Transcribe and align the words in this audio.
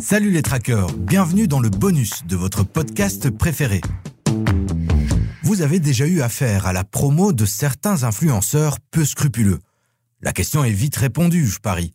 Salut 0.00 0.30
les 0.30 0.42
trackers, 0.42 0.92
bienvenue 0.92 1.48
dans 1.48 1.60
le 1.60 1.70
bonus 1.70 2.24
de 2.26 2.36
votre 2.36 2.62
podcast 2.62 3.30
préféré. 3.30 3.80
Vous 5.42 5.62
avez 5.62 5.80
déjà 5.80 6.06
eu 6.06 6.20
affaire 6.20 6.66
à 6.66 6.72
la 6.72 6.84
promo 6.84 7.32
de 7.32 7.44
certains 7.44 8.04
influenceurs 8.04 8.78
peu 8.90 9.04
scrupuleux. 9.04 9.60
La 10.20 10.32
question 10.32 10.64
est 10.64 10.70
vite 10.70 10.96
répondue, 10.96 11.46
je 11.46 11.58
parie. 11.58 11.94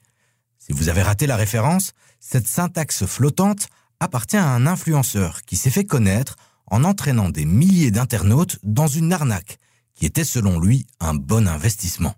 Si 0.59 0.73
vous 0.73 0.89
avez 0.89 1.01
raté 1.01 1.27
la 1.27 1.35
référence, 1.35 1.93
cette 2.19 2.47
syntaxe 2.47 3.05
flottante 3.05 3.67
appartient 3.99 4.37
à 4.37 4.49
un 4.49 4.67
influenceur 4.67 5.41
qui 5.43 5.55
s'est 5.55 5.69
fait 5.69 5.85
connaître 5.85 6.35
en 6.67 6.83
entraînant 6.83 7.29
des 7.29 7.45
milliers 7.45 7.91
d'internautes 7.91 8.57
dans 8.63 8.87
une 8.87 9.13
arnaque 9.13 9.57
qui 9.95 10.05
était 10.05 10.23
selon 10.23 10.59
lui 10.59 10.85
un 10.99 11.13
bon 11.13 11.47
investissement. 11.47 12.15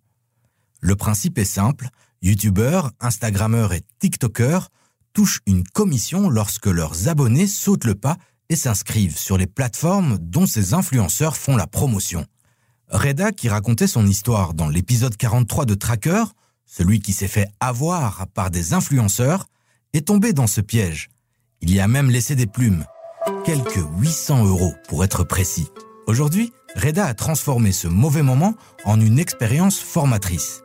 Le 0.79 0.95
principe 0.95 1.37
est 1.37 1.45
simple, 1.45 1.89
youtubeurs, 2.21 2.91
instagrammeurs 2.99 3.73
et 3.73 3.81
tiktokers 3.99 4.69
touchent 5.13 5.41
une 5.45 5.63
commission 5.63 6.29
lorsque 6.29 6.67
leurs 6.67 7.07
abonnés 7.07 7.47
sautent 7.47 7.85
le 7.85 7.95
pas 7.95 8.17
et 8.49 8.55
s'inscrivent 8.55 9.17
sur 9.17 9.37
les 9.37 9.47
plateformes 9.47 10.17
dont 10.19 10.45
ces 10.45 10.73
influenceurs 10.73 11.37
font 11.37 11.55
la 11.55 11.67
promotion. 11.67 12.25
Reda, 12.89 13.31
qui 13.31 13.47
racontait 13.47 13.87
son 13.87 14.05
histoire 14.05 14.53
dans 14.53 14.67
l'épisode 14.67 15.15
43 15.15 15.65
de 15.65 15.73
Tracker, 15.73 16.25
celui 16.65 16.99
qui 16.99 17.13
s'est 17.13 17.27
fait 17.27 17.47
avoir 17.59 18.27
par 18.33 18.51
des 18.51 18.73
influenceurs, 18.73 19.47
est 19.93 20.07
tombé 20.07 20.33
dans 20.33 20.47
ce 20.47 20.61
piège. 20.61 21.09
Il 21.61 21.73
y 21.73 21.79
a 21.79 21.87
même 21.87 22.09
laissé 22.09 22.35
des 22.35 22.47
plumes. 22.47 22.85
Quelques 23.45 23.83
800 23.99 24.45
euros 24.45 24.73
pour 24.89 25.03
être 25.03 25.23
précis. 25.23 25.67
Aujourd'hui, 26.07 26.51
Reda 26.75 27.05
a 27.05 27.13
transformé 27.13 27.71
ce 27.71 27.87
mauvais 27.87 28.23
moment 28.23 28.55
en 28.85 28.99
une 28.99 29.19
expérience 29.19 29.79
formatrice. 29.79 30.63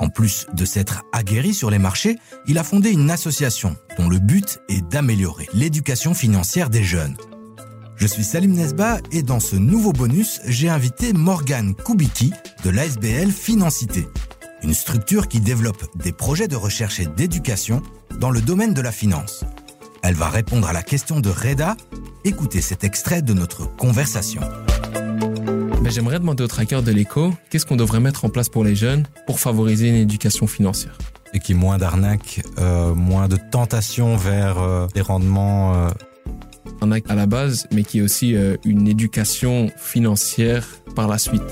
En 0.00 0.08
plus 0.08 0.46
de 0.54 0.64
s'être 0.64 1.02
aguerri 1.12 1.52
sur 1.52 1.70
les 1.70 1.78
marchés, 1.78 2.18
il 2.46 2.58
a 2.58 2.64
fondé 2.64 2.90
une 2.90 3.10
association 3.10 3.76
dont 3.98 4.08
le 4.08 4.18
but 4.18 4.58
est 4.70 4.80
d'améliorer 4.88 5.46
l'éducation 5.52 6.14
financière 6.14 6.70
des 6.70 6.82
jeunes. 6.82 7.16
Je 7.96 8.06
suis 8.06 8.24
Salim 8.24 8.54
Nesba 8.54 8.98
et 9.12 9.22
dans 9.22 9.40
ce 9.40 9.56
nouveau 9.56 9.92
bonus, 9.92 10.40
j'ai 10.46 10.70
invité 10.70 11.12
Morgane 11.12 11.74
Koubiki 11.74 12.32
de 12.64 12.70
l'ASBL 12.70 13.30
Financité, 13.30 14.08
une 14.62 14.72
structure 14.72 15.28
qui 15.28 15.40
développe 15.40 15.84
des 15.96 16.12
projets 16.12 16.48
de 16.48 16.56
recherche 16.56 16.98
et 16.98 17.06
d'éducation 17.06 17.82
dans 18.18 18.30
le 18.30 18.40
domaine 18.40 18.72
de 18.72 18.80
la 18.80 18.92
finance. 18.92 19.44
Elle 20.02 20.14
va 20.14 20.30
répondre 20.30 20.66
à 20.66 20.72
la 20.72 20.82
question 20.82 21.20
de 21.20 21.28
Reda. 21.28 21.76
Écoutez 22.24 22.62
cet 22.62 22.84
extrait 22.84 23.20
de 23.20 23.34
notre 23.34 23.66
conversation. 23.76 24.40
J'aimerais 25.88 26.20
demander 26.20 26.44
aux 26.44 26.48
trackers 26.48 26.82
de 26.82 26.92
l'éco, 26.92 27.32
qu'est-ce 27.50 27.66
qu'on 27.66 27.76
devrait 27.76 28.00
mettre 28.00 28.24
en 28.24 28.28
place 28.28 28.48
pour 28.48 28.64
les 28.64 28.76
jeunes 28.76 29.06
pour 29.26 29.40
favoriser 29.40 29.88
une 29.88 29.96
éducation 29.96 30.46
financière 30.46 30.96
Et 31.32 31.40
qu'il 31.40 31.56
y 31.56 31.58
ait 31.58 31.60
moins 31.60 31.78
d'arnaques, 31.78 32.42
euh, 32.58 32.94
moins 32.94 33.26
de 33.26 33.36
tentations 33.36 34.16
vers 34.16 34.60
euh, 34.60 34.86
les 34.94 35.00
rendements. 35.00 35.74
Euh... 35.74 35.90
Arnaque 36.80 37.04
à 37.10 37.14
la 37.14 37.26
base, 37.26 37.66
mais 37.72 37.82
qui 37.82 37.98
est 37.98 38.02
aussi 38.02 38.34
euh, 38.34 38.56
une 38.64 38.88
éducation 38.88 39.70
financière 39.76 40.66
par 40.94 41.08
la 41.08 41.18
suite. 41.18 41.42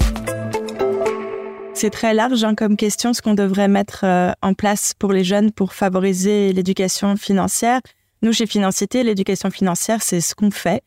C'est 1.74 1.90
très 1.90 2.14
large 2.14 2.44
hein, 2.44 2.54
comme 2.54 2.76
question, 2.76 3.12
ce 3.12 3.22
qu'on 3.22 3.34
devrait 3.34 3.68
mettre 3.68 4.04
euh, 4.04 4.32
en 4.42 4.54
place 4.54 4.94
pour 4.98 5.12
les 5.12 5.24
jeunes 5.24 5.52
pour 5.52 5.74
favoriser 5.74 6.52
l'éducation 6.52 7.16
financière. 7.16 7.80
Nous, 8.22 8.32
chez 8.32 8.46
Financité, 8.46 9.04
l'éducation 9.04 9.50
financière, 9.50 10.02
c'est 10.02 10.20
ce 10.20 10.34
qu'on 10.34 10.50
fait. 10.50 10.82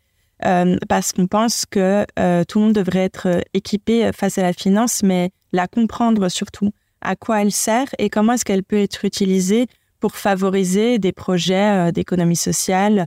Euh, 0.45 0.77
parce 0.89 1.11
qu'on 1.11 1.27
pense 1.27 1.65
que 1.65 2.05
euh, 2.17 2.43
tout 2.47 2.59
le 2.59 2.65
monde 2.65 2.73
devrait 2.73 3.03
être 3.03 3.27
euh, 3.27 3.41
équipé 3.53 4.09
face 4.11 4.37
à 4.37 4.41
la 4.41 4.53
finance, 4.53 5.03
mais 5.03 5.31
la 5.51 5.67
comprendre 5.67 6.29
surtout, 6.29 6.71
à 7.01 7.15
quoi 7.15 7.41
elle 7.41 7.51
sert 7.51 7.87
et 7.99 8.09
comment 8.09 8.33
est-ce 8.33 8.45
qu'elle 8.45 8.63
peut 8.63 8.81
être 8.81 9.05
utilisée 9.05 9.67
pour 9.99 10.15
favoriser 10.15 10.97
des 10.97 11.11
projets 11.11 11.91
d'économie 11.91 12.35
sociale 12.35 13.05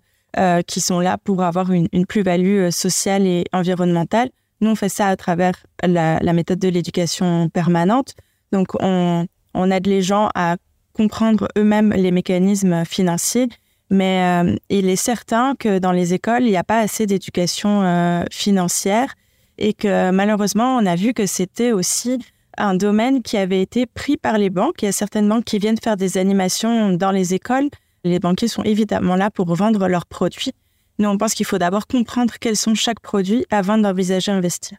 qui 0.66 0.80
sont 0.80 0.98
là 0.98 1.16
pour 1.16 1.42
avoir 1.42 1.70
une, 1.72 1.88
plus-value 2.06 2.70
sociale 2.70 3.26
et 3.26 3.44
environnementale. 3.52 4.30
Nous, 4.60 4.70
on 4.70 4.74
fait 4.74 4.88
ça 4.88 5.09
à 5.09 5.16
travers 5.16 5.54
la, 5.82 6.32
méthode 6.32 6.59
de 6.59 6.69
l'éducation 6.69 7.48
permanente. 7.48 8.14
Donc, 8.53 8.75
on, 8.80 9.26
on 9.54 9.70
aide 9.70 9.86
les 9.86 10.03
gens 10.03 10.28
à 10.34 10.56
comprendre 10.92 11.48
eux-mêmes 11.56 11.92
les 11.92 12.10
mécanismes 12.10 12.84
financiers 12.84 13.48
mais 13.91 14.43
euh, 14.45 14.56
il 14.71 14.89
est 14.89 14.97
certain 14.97 15.55
que 15.55 15.78
dans 15.78 15.93
les 15.93 16.15
écoles, 16.15 16.43
il 16.43 16.50
n'y 16.50 16.56
a 16.56 16.65
pas 16.65 16.81
assez 16.81 17.06
d'éducation 17.06 17.83
euh, 17.83 18.25
financière 18.31 19.15
et 19.59 19.72
que 19.75 20.11
malheureusement, 20.11 20.77
on 20.77 20.87
a 20.87 20.97
vu 20.97 21.12
que 21.12 21.27
c'était 21.27 21.72
aussi 21.72 22.19
un 22.56 22.75
domaine 22.75 23.22
qui 23.22 23.37
avait 23.37 23.62
été 23.62 23.87
pris 23.87 24.17
par 24.17 24.39
les 24.39 24.50
banques. 24.50 24.83
Il 24.83 24.87
y 24.87 24.89
a 24.89 24.93
certaines 24.93 25.28
banques 25.28 25.45
qui 25.45 25.59
viennent 25.59 25.78
faire 25.78 25.97
des 25.97 26.19
animations 26.19 26.93
dans 26.93 27.11
les 27.11 27.34
écoles. 27.34 27.69
Les 28.05 28.19
banquiers 28.19 28.49
sont 28.49 28.62
évidemment 28.62 29.17
là 29.17 29.31
pour 29.31 29.55
vendre 29.55 29.89
leurs 29.89 30.06
produits. 30.06 30.53
Nous, 30.99 31.09
on 31.09 31.19
pense 31.19 31.34
qu'il 31.34 31.47
faut 31.47 31.59
d'abord 31.59 31.87
comprendre 31.87 32.34
quels 32.41 32.56
sont 32.56 32.75
chaque 32.75 33.01
produit 33.01 33.45
avant 33.51 33.78
d'envisager 33.78 34.31
investir. 34.31 34.78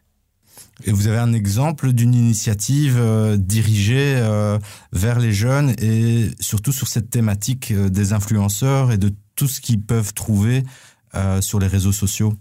Et 0.84 0.92
vous 0.92 1.08
avez 1.08 1.16
un 1.16 1.32
exemple 1.32 1.92
d'une 1.92 2.14
initiative 2.14 2.96
euh, 2.98 3.36
dirigée 3.38 4.16
euh, 4.18 4.58
vers 4.92 5.18
les 5.18 5.32
jeunes 5.32 5.74
et 5.80 6.30
surtout 6.38 6.72
sur 6.72 6.86
cette 6.86 7.08
thématique 7.08 7.70
euh, 7.70 7.88
des 7.88 8.12
influenceurs 8.12 8.92
et 8.92 8.98
de 8.98 9.10
tout 9.36 9.48
ce 9.48 9.60
qu'ils 9.60 9.80
peuvent 9.80 10.14
trouver 10.14 10.62
sur 11.40 11.58
les 11.58 11.66
réseaux 11.66 11.92
sociaux? 11.92 12.34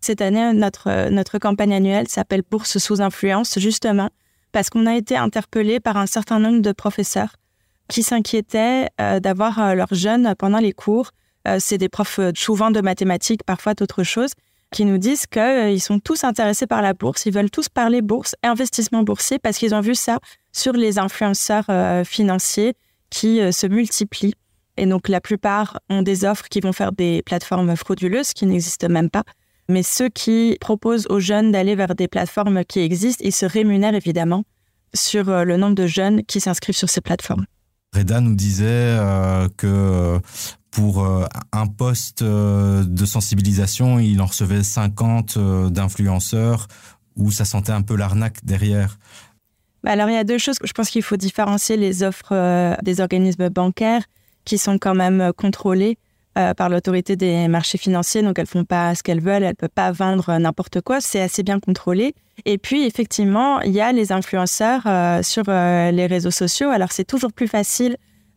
Cette 0.00 0.22
année, 0.22 0.52
notre, 0.52 1.08
notre 1.08 1.38
campagne 1.38 1.72
annuelle 1.72 2.08
s'appelle 2.08 2.42
Bourse 2.48 2.78
sous 2.78 3.00
influence, 3.00 3.60
justement, 3.60 4.10
parce 4.50 4.70
qu'on 4.70 4.86
a 4.86 4.96
été 4.96 5.16
interpellé 5.16 5.78
par 5.78 5.96
un 5.96 6.06
certain 6.06 6.40
nombre 6.40 6.60
de 6.60 6.72
professeurs 6.72 7.36
qui 7.88 8.02
s'inquiétaient 8.02 8.88
d'avoir 8.98 9.76
leurs 9.76 9.94
jeunes 9.94 10.34
pendant 10.36 10.58
les 10.58 10.72
cours. 10.72 11.12
C'est 11.60 11.78
des 11.78 11.88
profs 11.88 12.18
souvent 12.34 12.72
de 12.72 12.80
mathématiques, 12.80 13.44
parfois 13.44 13.74
d'autres 13.74 14.02
choses 14.02 14.32
qui 14.70 14.84
nous 14.84 14.98
disent 14.98 15.26
qu'ils 15.26 15.42
euh, 15.42 15.78
sont 15.78 15.98
tous 15.98 16.24
intéressés 16.24 16.66
par 16.66 16.82
la 16.82 16.94
bourse, 16.94 17.26
ils 17.26 17.32
veulent 17.32 17.50
tous 17.50 17.68
parler 17.68 18.02
bourse 18.02 18.34
investissement 18.42 19.02
boursier 19.02 19.38
parce 19.38 19.58
qu'ils 19.58 19.74
ont 19.74 19.80
vu 19.80 19.94
ça 19.94 20.18
sur 20.52 20.72
les 20.72 20.98
influenceurs 20.98 21.64
euh, 21.70 22.04
financiers 22.04 22.74
qui 23.10 23.40
euh, 23.40 23.52
se 23.52 23.66
multiplient. 23.66 24.34
Et 24.76 24.86
donc 24.86 25.08
la 25.08 25.20
plupart 25.20 25.78
ont 25.88 26.02
des 26.02 26.24
offres 26.24 26.48
qui 26.48 26.60
vont 26.60 26.72
faire 26.72 26.92
des 26.92 27.22
plateformes 27.22 27.74
frauduleuses 27.76 28.32
qui 28.32 28.46
n'existent 28.46 28.88
même 28.88 29.10
pas. 29.10 29.24
Mais 29.68 29.82
ceux 29.82 30.08
qui 30.08 30.56
proposent 30.60 31.06
aux 31.10 31.20
jeunes 31.20 31.52
d'aller 31.52 31.74
vers 31.74 31.94
des 31.94 32.08
plateformes 32.08 32.64
qui 32.64 32.80
existent, 32.80 33.22
ils 33.24 33.34
se 33.34 33.44
rémunèrent 33.44 33.94
évidemment 33.94 34.44
sur 34.94 35.24
le 35.44 35.56
nombre 35.58 35.74
de 35.74 35.86
jeunes 35.86 36.24
qui 36.24 36.40
s'inscrivent 36.40 36.76
sur 36.76 36.88
ces 36.88 37.02
plateformes. 37.02 37.44
Reda 37.94 38.20
nous 38.20 38.34
disait 38.34 38.96
que 39.58 40.18
pour 40.78 41.04
euh, 41.04 41.26
un 41.52 41.66
poste 41.66 42.22
euh, 42.22 42.84
de 42.84 43.04
sensibilisation, 43.04 43.98
il 43.98 44.20
en 44.22 44.26
recevait 44.26 44.62
50 44.62 45.36
euh, 45.36 45.70
d'influenceurs 45.70 46.68
où 47.16 47.32
ça 47.32 47.44
sentait 47.44 47.72
un 47.72 47.82
peu 47.82 47.96
l'arnaque 47.96 48.44
derrière. 48.44 48.96
Bah 49.82 49.90
alors, 49.90 50.08
il 50.08 50.14
y 50.14 50.18
a 50.18 50.22
deux 50.22 50.38
choses. 50.38 50.56
Je 50.62 50.72
pense 50.72 50.90
qu'il 50.90 51.02
faut 51.02 51.16
différencier 51.16 51.76
les 51.76 52.04
offres 52.04 52.76
des 52.84 53.00
organismes 53.00 53.48
bancaires 53.48 54.04
qui 54.44 54.56
sont 54.56 54.78
quand 54.78 54.94
même 54.94 55.32
contrôlées 55.36 55.98
euh, 56.38 56.54
par 56.54 56.68
l'autorité 56.68 57.16
des 57.16 57.48
marchés 57.48 57.78
financiers. 57.78 58.22
Donc, 58.22 58.38
elles 58.38 58.46
font 58.46 58.64
pas 58.64 58.94
ce 58.94 59.02
qu'elles 59.02 59.20
veulent. 59.20 59.42
Elles 59.42 59.56
peuvent 59.56 59.68
pas 59.74 59.90
vendre 59.90 60.38
n'importe 60.38 60.80
quoi. 60.80 61.00
C'est 61.00 61.20
assez 61.20 61.42
bien 61.42 61.58
contrôlé. 61.58 62.14
Et 62.44 62.56
puis, 62.56 62.86
effectivement, 62.86 63.60
il 63.62 63.72
y 63.72 63.80
a 63.80 63.90
les 63.90 64.12
influenceurs 64.12 64.82
sur 65.24 65.42
les 65.48 66.06
réseaux 66.06 66.30
sociaux. 66.30 66.70
Alors, 66.70 66.92
c'est 66.92 67.04
toujours 67.04 67.32
plus 67.32 67.48
facile 67.48 67.96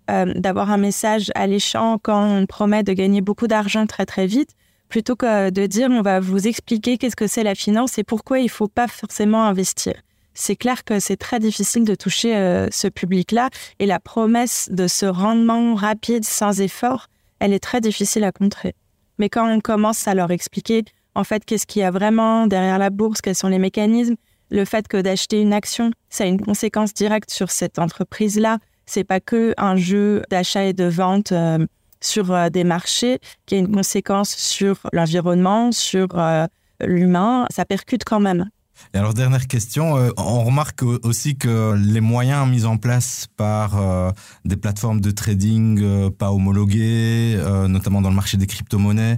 euh, 0.10 0.34
d'avoir 0.36 0.72
un 0.72 0.78
message 0.78 1.32
alléchant 1.36 1.98
quand 2.02 2.24
on 2.24 2.46
promet 2.46 2.84
de 2.84 2.94
gagner 2.94 3.22
beaucoup 3.22 3.48
d'argent 3.48 3.86
très, 3.86 4.06
très 4.06 4.28
vite 4.28 4.56
plutôt 4.92 5.16
que 5.16 5.50
de 5.50 5.66
dire 5.66 5.90
on 5.90 6.02
va 6.02 6.20
vous 6.20 6.48
expliquer 6.48 6.98
qu'est-ce 6.98 7.16
que 7.16 7.26
c'est 7.26 7.44
la 7.44 7.56
finance 7.56 7.98
et 7.98 8.04
pourquoi 8.04 8.40
il 8.40 8.50
faut 8.50 8.68
pas 8.68 8.88
forcément 8.88 9.46
investir. 9.46 9.94
C'est 10.34 10.56
clair 10.56 10.84
que 10.84 11.00
c'est 11.00 11.18
très 11.18 11.40
difficile 11.40 11.86
de 11.86 11.96
toucher 11.96 12.36
euh, 12.36 12.68
ce 12.72 12.88
public-là 12.88 13.50
et 13.80 13.86
la 13.86 14.00
promesse 14.00 14.70
de 14.72 14.88
ce 14.88 15.06
rendement 15.06 15.76
rapide 15.76 16.26
sans 16.26 16.62
effort, 16.62 17.08
elle 17.40 17.54
est 17.54 17.60
très 17.60 17.82
difficile 17.82 18.24
à 18.24 18.32
contrer. 18.32 18.76
Mais 19.18 19.30
quand 19.30 19.50
on 19.50 19.60
commence 19.62 20.08
à 20.08 20.14
leur 20.14 20.32
expliquer 20.32 20.84
en 21.16 21.24
fait 21.24 21.46
qu'est-ce 21.46 21.66
qu'il 21.66 21.82
y 21.82 21.86
a 21.86 21.92
vraiment 21.92 22.48
derrière 22.48 22.78
la 22.78 22.90
bourse, 22.90 23.22
quels 23.22 23.36
sont 23.36 23.50
les 23.50 23.60
mécanismes, 23.60 24.16
le 24.50 24.66
fait 24.66 24.88
que 24.88 25.02
d'acheter 25.02 25.42
une 25.42 25.54
action, 25.54 25.92
ça 26.10 26.26
a 26.26 26.28
une 26.28 26.42
conséquence 26.42 26.94
directe 26.94 27.32
sur 27.32 27.50
cette 27.50 27.80
entreprise-là, 27.80 28.60
c'est 28.92 29.06
pas 29.06 29.22
que 29.22 29.54
un 29.58 29.78
jeu 29.78 30.22
d'achat 30.30 30.66
et 30.66 30.74
de 30.74 30.84
vente 30.84 31.32
euh, 31.32 31.66
sur 32.02 32.32
euh, 32.32 32.50
des 32.50 32.66
marchés 32.66 33.20
qui 33.46 33.56
a 33.56 33.58
une 33.58 33.72
conséquence 33.72 34.36
sur 34.36 34.80
l'environnement, 34.92 35.72
sur 35.72 36.08
euh, 36.20 36.46
l'humain, 36.82 37.46
ça 37.52 37.64
percute 37.64 38.04
quand 38.04 38.20
même. 38.20 38.50
Et 38.94 38.98
alors, 38.98 39.14
dernière 39.14 39.48
question, 39.48 39.98
euh, 39.98 40.10
on 40.18 40.44
remarque 40.44 40.84
aussi 40.84 41.38
que 41.38 41.76
les 41.76 42.02
moyens 42.02 42.50
mis 42.50 42.66
en 42.66 42.78
place 42.78 43.28
par 43.38 43.78
euh, 43.78 44.12
des 44.46 44.58
plateformes 44.58 45.02
de 45.02 45.12
trading 45.12 45.80
euh, 45.82 46.10
pas 46.10 46.32
homologuées, 46.32 47.38
notamment 47.68 48.02
dans 48.02 48.10
le 48.10 48.16
marché 48.16 48.38
des 48.38 48.48
crypto-monnaies, 48.48 49.18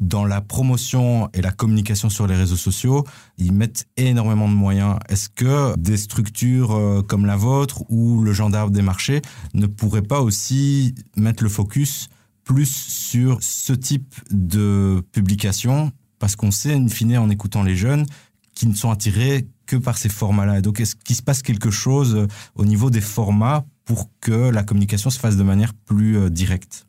dans 0.00 0.24
la 0.24 0.40
promotion 0.40 1.28
et 1.32 1.42
la 1.42 1.52
communication 1.52 2.08
sur 2.08 2.26
les 2.26 2.34
réseaux 2.34 2.56
sociaux, 2.56 3.04
ils 3.38 3.52
mettent 3.52 3.86
énormément 3.96 4.48
de 4.48 4.54
moyens. 4.54 4.96
Est-ce 5.08 5.28
que 5.28 5.78
des 5.78 5.96
structures 5.96 7.04
comme 7.06 7.24
la 7.26 7.36
vôtre 7.36 7.84
ou 7.88 8.22
le 8.22 8.32
gendarme 8.32 8.72
des 8.72 8.82
marchés 8.82 9.22
ne 9.54 9.66
pourraient 9.66 10.02
pas 10.02 10.20
aussi 10.20 10.94
mettre 11.16 11.42
le 11.44 11.48
focus 11.48 12.08
plus 12.44 12.70
sur 12.70 13.38
ce 13.40 13.72
type 13.72 14.14
de 14.30 15.02
publication? 15.12 15.92
Parce 16.18 16.36
qu'on 16.36 16.50
sait, 16.50 16.74
in 16.74 16.88
fine, 16.88 17.18
en 17.18 17.30
écoutant 17.30 17.62
les 17.62 17.76
jeunes, 17.76 18.06
qui 18.54 18.66
ne 18.66 18.74
sont 18.74 18.90
attirés 18.90 19.46
que 19.66 19.76
par 19.76 19.98
ces 19.98 20.08
formats-là. 20.08 20.60
Donc, 20.60 20.80
est-ce 20.80 20.94
qu'il 20.94 21.16
se 21.16 21.22
passe 21.22 21.42
quelque 21.42 21.70
chose 21.70 22.14
euh, 22.14 22.26
au 22.54 22.64
niveau 22.64 22.90
des 22.90 23.00
formats 23.00 23.64
pour 23.84 24.08
que 24.20 24.50
la 24.50 24.62
communication 24.62 25.10
se 25.10 25.18
fasse 25.18 25.36
de 25.36 25.42
manière 25.42 25.74
plus 25.74 26.18
euh, 26.18 26.30
directe? 26.30 26.86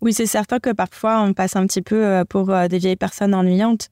Oui, 0.00 0.12
c'est 0.12 0.26
certain 0.26 0.58
que 0.58 0.70
parfois, 0.70 1.22
on 1.22 1.32
passe 1.32 1.56
un 1.56 1.66
petit 1.66 1.82
peu 1.82 2.04
euh, 2.04 2.24
pour 2.24 2.52
des 2.68 2.78
vieilles 2.78 2.96
personnes 2.96 3.34
ennuyantes 3.34 3.88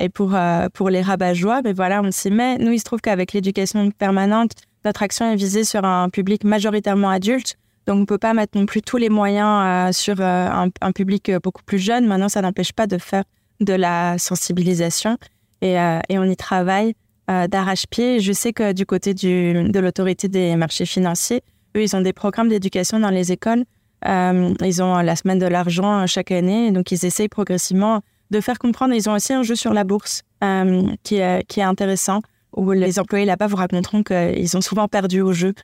et 0.00 0.08
pour, 0.08 0.36
pour 0.74 0.90
les 0.90 1.02
rabat-joie. 1.02 1.62
Mais 1.62 1.72
voilà, 1.72 2.02
on 2.02 2.10
s'y 2.10 2.32
met. 2.32 2.58
Nous, 2.58 2.72
il 2.72 2.80
se 2.80 2.84
trouve 2.84 3.00
qu'avec 3.00 3.32
l'éducation 3.32 3.92
permanente, 3.92 4.50
notre 4.84 5.04
action 5.04 5.30
est 5.30 5.36
visée 5.36 5.62
sur 5.62 5.84
un 5.84 6.08
public 6.08 6.42
majoritairement 6.42 7.10
adulte. 7.10 7.56
Donc, 7.86 7.96
on 7.96 8.00
ne 8.00 8.04
peut 8.04 8.18
pas 8.18 8.34
mettre 8.34 8.58
non 8.58 8.66
plus 8.66 8.82
tous 8.82 8.96
les 8.96 9.08
moyens 9.08 9.96
sur 9.96 10.20
un, 10.20 10.68
un, 10.80 10.92
public 10.92 11.30
beaucoup 11.44 11.62
plus 11.62 11.78
jeune. 11.78 12.06
Maintenant, 12.08 12.28
ça 12.28 12.42
n'empêche 12.42 12.72
pas 12.72 12.88
de 12.88 12.98
faire 12.98 13.22
de 13.60 13.72
la 13.72 14.18
sensibilisation 14.18 15.16
et, 15.62 15.74
et 16.08 16.18
on 16.18 16.24
y 16.24 16.36
travaille. 16.36 16.94
Euh, 17.30 17.46
d'arrache-pied. 17.46 18.18
Je 18.18 18.32
sais 18.32 18.52
que 18.52 18.72
du 18.72 18.84
côté 18.84 19.14
de 19.14 19.78
l'autorité 19.78 20.26
des 20.26 20.56
marchés 20.56 20.86
financiers, 20.86 21.40
eux, 21.76 21.82
ils 21.82 21.94
ont 21.94 22.00
des 22.00 22.12
programmes 22.12 22.48
d'éducation 22.48 22.98
dans 22.98 23.10
les 23.10 23.30
écoles. 23.30 23.64
Euh, 24.08 24.52
ils 24.64 24.82
ont 24.82 24.96
la 24.96 25.14
semaine 25.14 25.38
de 25.38 25.46
l'argent 25.46 26.04
chaque 26.08 26.32
année, 26.32 26.72
donc 26.72 26.90
ils 26.90 27.06
essayent 27.06 27.28
progressivement 27.28 28.00
de 28.32 28.40
faire 28.40 28.58
comprendre. 28.58 28.92
Ils 28.92 29.08
ont 29.08 29.14
aussi 29.14 29.32
un 29.32 29.44
jeu 29.44 29.54
sur 29.54 29.72
la 29.72 29.84
bourse 29.84 30.22
euh, 30.42 30.82
qui, 31.04 31.16
est, 31.16 31.46
qui 31.46 31.60
est 31.60 31.62
intéressant, 31.62 32.22
où 32.56 32.72
les 32.72 32.98
employés 32.98 33.24
là-bas 33.24 33.46
vous 33.46 33.56
raconteront 33.56 34.02
qu'ils 34.02 34.56
ont 34.56 34.60
souvent 34.60 34.88
perdu 34.88 35.20
au 35.20 35.32
jeu. 35.32 35.54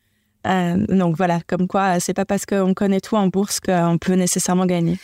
donc 0.45 1.17
voilà, 1.17 1.41
comme 1.49 1.67
quoi, 1.67 1.99
c'est 1.99 2.15
pas 2.15 2.25
parce 2.25 2.47
qu'on 2.47 2.73
connaît 2.73 3.01
tout 3.01 3.17
en 3.17 3.27
bourse 3.27 3.59
qu'on 3.59 3.99
peut 4.01 4.15
nécessairement 4.15 4.67
gagner. 4.67 4.97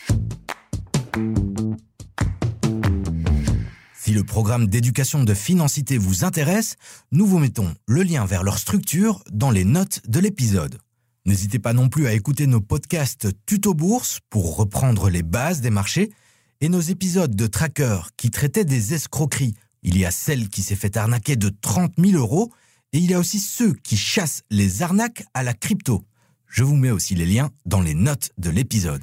Si 4.04 4.12
le 4.12 4.22
programme 4.22 4.66
d'éducation 4.66 5.24
de 5.24 5.32
Financité 5.32 5.96
vous 5.96 6.24
intéresse, 6.26 6.76
nous 7.10 7.26
vous 7.26 7.38
mettons 7.38 7.74
le 7.86 8.02
lien 8.02 8.26
vers 8.26 8.42
leur 8.42 8.58
structure 8.58 9.24
dans 9.32 9.50
les 9.50 9.64
notes 9.64 10.02
de 10.06 10.20
l'épisode. 10.20 10.78
N'hésitez 11.24 11.58
pas 11.58 11.72
non 11.72 11.88
plus 11.88 12.06
à 12.06 12.12
écouter 12.12 12.46
nos 12.46 12.60
podcasts 12.60 13.28
Tuto 13.46 13.72
Bourse 13.72 14.20
pour 14.28 14.58
reprendre 14.58 15.08
les 15.08 15.22
bases 15.22 15.62
des 15.62 15.70
marchés 15.70 16.12
et 16.60 16.68
nos 16.68 16.82
épisodes 16.82 17.34
de 17.34 17.46
Tracker 17.46 18.00
qui 18.18 18.30
traitaient 18.30 18.66
des 18.66 18.92
escroqueries. 18.92 19.54
Il 19.82 19.96
y 19.96 20.04
a 20.04 20.10
celle 20.10 20.50
qui 20.50 20.62
s'est 20.62 20.76
fait 20.76 20.98
arnaquer 20.98 21.36
de 21.36 21.48
30 21.48 21.94
000 21.96 22.18
euros 22.18 22.52
et 22.92 22.98
il 22.98 23.10
y 23.10 23.14
a 23.14 23.18
aussi 23.18 23.40
ceux 23.40 23.72
qui 23.72 23.96
chassent 23.96 24.42
les 24.50 24.82
arnaques 24.82 25.24
à 25.32 25.42
la 25.42 25.54
crypto. 25.54 26.04
Je 26.46 26.62
vous 26.62 26.76
mets 26.76 26.90
aussi 26.90 27.14
les 27.14 27.24
liens 27.24 27.52
dans 27.64 27.80
les 27.80 27.94
notes 27.94 28.32
de 28.36 28.50
l'épisode. 28.50 29.02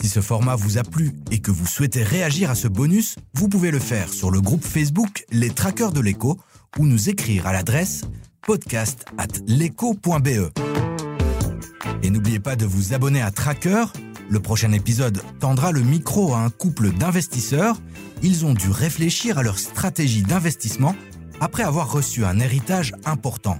Si 0.00 0.08
ce 0.08 0.20
format 0.20 0.54
vous 0.54 0.78
a 0.78 0.84
plu 0.84 1.12
et 1.32 1.40
que 1.40 1.50
vous 1.50 1.66
souhaitez 1.66 2.04
réagir 2.04 2.50
à 2.50 2.54
ce 2.54 2.68
bonus, 2.68 3.16
vous 3.34 3.48
pouvez 3.48 3.72
le 3.72 3.80
faire 3.80 4.12
sur 4.12 4.30
le 4.30 4.40
groupe 4.40 4.64
Facebook 4.64 5.24
Les 5.32 5.50
Traqueurs 5.50 5.90
de 5.90 6.00
l'écho 6.00 6.38
ou 6.78 6.86
nous 6.86 7.08
écrire 7.08 7.48
à 7.48 7.52
l'adresse 7.52 8.02
podcast 8.46 9.04
at 9.18 9.26
Et 12.02 12.10
n'oubliez 12.10 12.38
pas 12.38 12.54
de 12.54 12.64
vous 12.64 12.94
abonner 12.94 13.20
à 13.20 13.32
Tracker. 13.32 13.86
Le 14.30 14.40
prochain 14.40 14.72
épisode 14.72 15.20
tendra 15.40 15.72
le 15.72 15.80
micro 15.80 16.32
à 16.32 16.38
un 16.38 16.50
couple 16.50 16.92
d'investisseurs. 16.92 17.76
Ils 18.22 18.46
ont 18.46 18.54
dû 18.54 18.70
réfléchir 18.70 19.38
à 19.38 19.42
leur 19.42 19.58
stratégie 19.58 20.22
d'investissement 20.22 20.94
après 21.40 21.64
avoir 21.64 21.90
reçu 21.90 22.24
un 22.24 22.38
héritage 22.38 22.92
important. 23.04 23.58